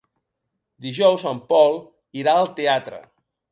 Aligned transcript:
Dijous 0.85 1.27
en 1.33 1.43
Pol 1.53 1.79
irà 2.23 2.35
al 2.41 2.53
teatre. 2.61 3.03